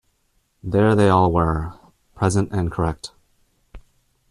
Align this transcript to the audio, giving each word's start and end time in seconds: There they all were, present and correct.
There 0.63 0.95
they 0.95 1.09
all 1.09 1.31
were, 1.31 1.73
present 2.15 2.51
and 2.51 2.71
correct. 2.71 3.11